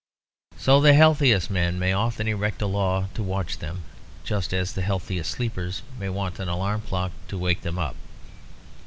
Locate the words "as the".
4.51-4.81